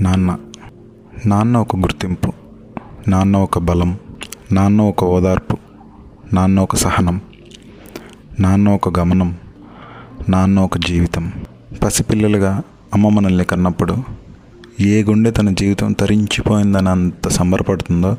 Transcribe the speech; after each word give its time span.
నాన్న 0.00 0.36
నాన్న 1.26 1.56
ఒక 1.56 1.76
గుర్తింపు 1.76 2.32
నాన్న 3.08 3.36
ఒక 3.36 3.58
బలం 3.58 3.98
నాన్న 4.52 4.82
ఒక 4.82 5.04
ఓదార్పు 5.04 5.56
నాన్న 6.34 6.60
ఒక 6.60 6.76
సహనం 6.76 7.20
నాన్న 8.40 8.68
ఒక 8.68 8.98
గమనం 9.00 9.36
నాన్న 10.28 10.60
ఒక 10.60 10.78
జీవితం. 10.78 11.32
పసిపిల్లలుగా 11.82 12.62
అమ్మ 12.94 13.08
మనల్ని 13.08 13.44
కన్నప్పుడు 13.44 13.96
ఏ 14.80 15.04
గుండె 15.04 15.30
తన 15.30 15.50
జీవితం 15.50 15.92
తరించిపోయిందని 15.92 16.88
అంత 16.88 17.28
సంబరపడుతుందో 17.28 18.16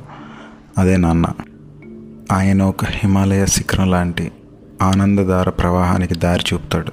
అదే 0.77 0.97
నాన్న. 0.97 1.25
ఆయన 2.31 2.63
ఒక 2.63 2.86
హిమాలయ 2.86 3.45
శిఖరం 3.45 3.91
లాంటి 3.91 4.31
ఆనందధార 4.82 5.50
ప్రవాహానికి 5.50 6.16
దారి 6.16 6.43
చూపుతాడు. 6.54 6.91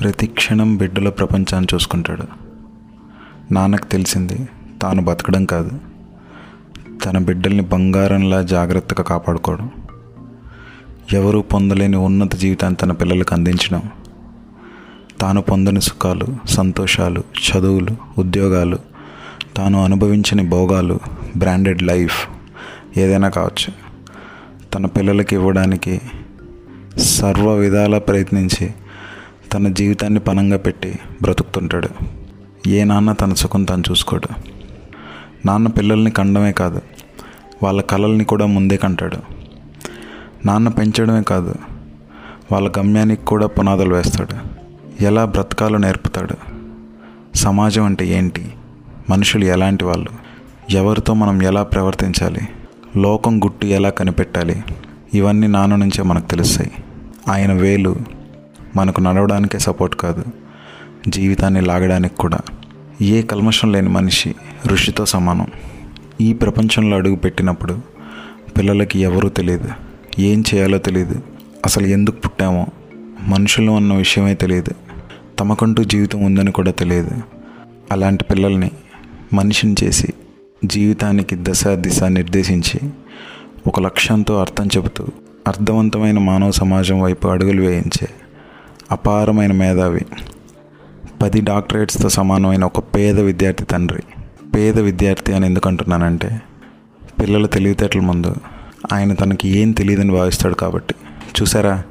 ప్రతి 0.00 0.26
క్షణం 0.26 0.76
బిడ్డల 0.76 1.08
ప్రపంచాన్ని 1.08 1.74
చూసుకుంటాడు. 1.74 2.24
నాన్నకు 3.52 3.86
తెలిసింది 3.86 4.48
తాను 4.82 5.02
బతకడం 5.02 5.44
కాదు. 5.44 5.70
తన 7.04 7.18
బిడ్డల్ని 7.18 7.62
బంగారంలా 7.62 8.42
జాగ్రత్తగా 8.42 9.02
కాపాడుకోవడం. 9.02 9.70
ఎవరూ 11.12 11.42
పొందలేని 11.42 11.96
ఉన్నత 11.96 12.34
జీవితాన్ని 12.34 12.76
తన 12.76 12.92
పిల్లలకు 12.92 13.34
అందించడం. 13.34 13.82
తాను 15.20 15.42
పొందని 15.42 15.80
సుఖాలు 15.80 16.26
సంతోషాలు 16.48 17.20
చదువులు 17.20 18.20
ఉద్యోగాలు 18.20 18.78
తాను 19.56 19.84
అనుభవించని 19.84 20.48
భోగాలు 20.48 21.00
బ్రాండెడ్ 21.36 21.82
లైఫ్ 21.82 22.28
ఏదైనా 22.98 23.28
కావచ్చు. 23.28 23.72
తన 24.74 24.86
పిల్లలకి 24.86 25.34
ఇవ్వడానికి 25.34 26.00
సర్వ 26.98 27.54
విధాలా 27.54 27.98
ప్రయత్నించి 27.98 28.70
తన 29.52 29.68
జీవితాన్ని 29.68 30.20
పనంగా 30.20 30.56
పెట్టి 30.56 30.98
బ్రతుకుతుంటాడు. 31.22 31.88
ఏ 32.68 32.84
నాన్న 32.84 33.12
తన 33.12 33.34
సుఖం 33.34 33.64
తాను 33.64 33.82
చూసుకోడు. 33.90 34.28
నాన్న 35.46 35.66
పిల్లల్ని 35.66 36.10
కండమే 36.10 36.52
కాదు 36.52 36.82
వాళ్ళ 37.62 37.80
కళల్ని 37.80 38.24
కూడా 38.24 38.46
ముందే 38.46 38.76
కంటాడు. 38.76 39.16
నాన్న 40.46 40.68
పెంచడమే 40.68 41.22
కాదు 41.22 41.54
వాళ్ళ 42.52 42.72
గమ్యానికి 42.78 43.24
కూడా 43.24 43.46
పునాదులు 43.46 43.94
వేస్తాడు. 43.94 44.34
ఎలా 45.04 45.24
బ్రతకాలో 45.24 45.78
నేర్పుతాడు. 45.78 46.34
సమాజం 47.36 47.84
అంటే 47.84 48.08
ఏంటి? 48.08 48.52
మనుషులు 49.10 49.44
ఎలాంటి 49.44 49.84
వాళ్ళు? 49.84 50.08
ఎవరితో 50.70 51.14
మనం 51.14 51.42
ఎలా 51.42 51.62
ప్రవర్తించాలి? 51.62 52.40
లోకం 52.96 53.44
గుట్టు 53.44 53.66
ఎలా 53.66 53.90
కనిపెట్టాలి? 53.90 54.62
ఇవన్నీ 55.14 55.46
నాన్న 55.46 55.76
నుంచే 55.76 56.02
మనకు 56.02 56.26
తెలుస్తాయి. 56.26 56.72
ఆయన 57.28 57.52
వేలు 57.52 57.96
మనకు 58.76 59.00
నడవడానికే 59.00 59.58
సపోర్ట్ 59.58 59.96
కాదు. 59.96 60.24
జీవితాన్ని 61.08 61.60
లాగడానికి 61.60 62.14
కూడా. 62.14 62.38
ఏ 63.02 63.22
కల్మషం 63.22 63.72
లేని 63.72 63.88
మనిషి 63.88 64.34
ఋషితో 64.66 65.06
సమానం. 65.06 65.46
ఈ 66.20 66.32
ప్రపంచంలో 66.32 66.96
అడుగు 66.96 67.16
పెట్టినప్పుడు 67.16 67.78
పిల్లలకి 68.58 68.98
ఎవరూ 68.98 69.28
తెలియదు. 69.28 69.68
ఏం 70.18 70.44
చేయాలో 70.54 70.78
తెలియదు. 70.78 71.22
అసలు 71.64 71.86
ఎందుకు 71.86 72.16
పుట్టామో 72.16 72.66
మనుషులు 73.26 73.72
అన్న 73.72 73.94
విషయమే 73.94 74.34
తెలియదు. 74.34 74.70
తమకంటూ 75.38 75.84
జీవితం 75.84 76.24
ఉందని 76.24 76.52
కూడా 76.52 76.70
తెలియదు. 76.70 77.10
అలాంటి 77.92 78.24
పిల్లల్ని 78.24 78.70
మనిషిని 79.32 79.74
చేసి 79.84 80.12
జీవితానికి 80.64 81.36
దశ 81.38 81.66
దిశ 81.66 82.02
నిర్దేశించి 82.02 82.90
ఒక 83.66 83.80
లక్ష్యంతో 83.80 84.40
అర్థం 84.40 84.66
చెబుతూ 84.66 85.06
అర్థవంతమైన 85.48 86.18
మానవ 86.18 86.50
సమాజం 86.50 87.00
వైపు 87.02 87.28
అడుగులు 87.28 87.62
వేయించే 87.62 88.08
అపారమైన 88.90 89.52
మేధావి. 89.52 90.04
పది 91.22 91.40
డాక్టరేట్స్తో 91.40 92.08
సమానమైన 92.08 92.64
ఒక 92.64 92.78
పేద 92.78 93.20
విద్యార్థి 93.20 93.64
తండ్రి. 93.64 94.02
పేద 94.54 94.78
విద్యార్థి 94.78 95.32
అని 95.34 95.46
ఎందుకు 95.46 95.68
అంటున్నానంటే 95.68 96.40
పిల్లల 97.20 97.46
తెలివితేటల 97.46 98.00
ముందు 98.00 98.34
ఆయన 98.92 99.14
తనకి 99.14 99.48
ఏం 99.48 99.72
తెలియదని 99.72 100.12
భావిస్తాడు 100.12 100.54
కాబట్టి. 100.54 100.94
చూసారా? 101.40 101.82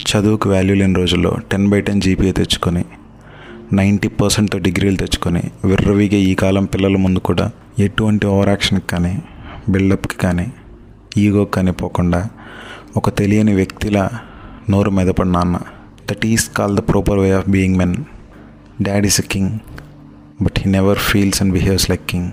చదువుకు 0.00 0.50
వాల్యూ 0.50 0.74
లేని 0.74 0.94
రోజుల్లో 0.94 1.36
టెన్ 1.52 1.68
బై 1.68 1.80
టెన్ 1.80 2.00
జీపీఏ 2.00 2.32
తెచ్చుకొని 2.32 2.84
నైంటీ 3.72 4.08
పర్సెంట్తో 4.08 4.58
డిగ్రీలు 4.58 4.96
తెచ్చుకొని 4.96 5.42
విర్రవిగా 5.64 6.16
ఈ 6.16 6.34
కాలం 6.34 6.64
పిల్లల 6.64 6.96
ముందు 6.96 7.18
కూడా 7.18 7.50
ఎటువంటి 7.78 8.26
ఓవర్ 8.26 8.48
యాక్షన్కి 8.48 8.86
కానీ 8.86 9.22
బిల్డప్కి 9.68 10.16
కానీ 10.16 10.52
ఈగోకి 11.16 11.50
కానీ 11.50 11.70
పోకుండా 11.70 12.28
ఒక 12.98 13.08
తెలియని 13.18 13.54
వ్యక్తిలా 13.54 14.02
నోరు 14.70 14.90
మెదపడి 14.90 15.30
నాన్న 15.30 15.56
that 16.08 16.26
is 16.26 16.50
call 16.56 16.76
the 16.76 16.80
proper 16.80 17.18
way 17.18 17.32
of 17.32 17.48
being 17.48 17.76
men 17.76 17.94
dad 18.82 19.06
is 19.06 19.20
a 19.20 19.24
king 19.24 19.52
but 20.42 20.58
he 20.58 20.70
never 20.70 20.98
feels 20.98 21.42
and 21.42 21.52
behaves 21.52 21.90
like 21.90 22.06
king 22.06 22.30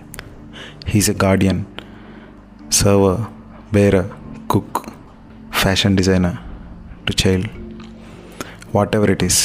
he's 0.88 1.09
a 1.09 1.16
guardian 1.23 1.63
server 2.72 3.19
bearer 3.73 4.09
cook 4.50 4.79
fashion 5.52 5.97
designer 5.97 6.38
to 7.07 7.13
child 7.23 7.50
whatever 8.96 9.12
it 9.12 9.23
is 9.23 9.41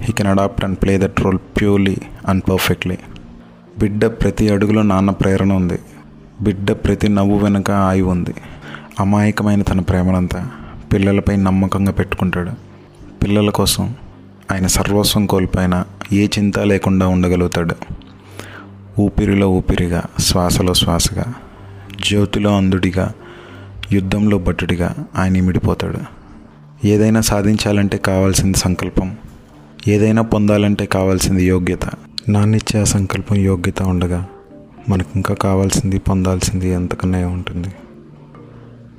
he 0.00 0.12
can 0.12 0.28
adapt 0.28 0.64
and 0.64 0.78
play 0.82 0.98
that 0.98 1.20
role 1.20 1.38
purely 1.38 1.96
and 2.28 2.42
perfectly 2.50 2.98
బిడ్డ 3.78 4.04
ప్రతి 4.06 4.48
అడుగులో 4.48 4.82
నాన్న 4.82 5.10
ప్రేరణ 5.10 5.52
ఉంది. 5.52 5.78
బిడ్డ 6.42 6.70
ప్రతి 6.72 7.08
నవ్వు 7.08 7.38
వెనుక 7.38 7.70
ఆయి 7.70 8.02
ఉంది. 8.02 8.34
అమాయకమైన 9.00 9.62
తన 9.62 9.80
ప్రేమనంతా 9.80 10.50
పిల్లలపై 10.92 11.36
నమ్మకంగా 11.36 11.92
పెట్టుకుంటాడు. 11.92 12.50
పిల్లల 13.22 13.50
కోసం 13.50 13.94
ఆయన 14.52 14.66
సర్వస్వం 14.66 15.26
కోల్పోయిన 15.26 15.84
ఏ 16.12 16.26
చింత 16.26 16.58
లేకుండా 16.58 17.08
ఉండగలుగుతాడు. 17.08 17.74
ఊపిరిలో 19.00 19.50
ఊపిరిగా 19.50 20.02
శ్వాసలో 20.18 20.74
శ్వాసగా 20.74 21.34
జ్యోతిలో 22.08 22.56
అందుడిగా 22.56 23.12
యుద్ధంలో 23.92 24.38
భటుడిగా 24.38 24.94
ఆయన 25.16 25.36
ఇమిడిపోతాడు. 25.36 25.98
ఏదైనా 26.86 27.20
సాధించాలంటే 27.20 27.96
కావాల్సింది 27.96 28.58
సంకల్పం. 28.58 29.16
ఏదైనా 29.88 30.22
పొందాలంటే 30.22 30.86
కావాల్సింది 30.86 31.44
యోగ్యత. 31.44 31.84
నాన్నిచ్చే 32.28 32.80
ఆ 32.80 32.84
సంకల్పం 32.84 33.36
యోగ్యత 33.36 33.82
ఉండగా 33.82 34.26
మనకు 34.88 35.08
ఇంకా 35.16 35.34
కావాల్సింది 35.34 35.98
పొందాల్సింది 35.98 36.68
ఎంతకన్నా 36.68 37.28
ఉంటుంది 37.28 37.68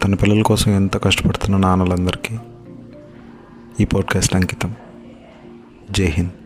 తన 0.05 0.15
పిల్లల 0.15 0.41
కోసం 0.41 0.71
ఎంత 0.71 1.03
కష్టపడుతున్న 1.03 1.57
నాన్నలందరికీ 1.57 2.37
ఈ 3.79 3.85
పాడ్కాస్ట్ 3.85 4.35
అంకితం. 4.35 4.75
జై 5.91 6.05
హింద్. 6.05 6.44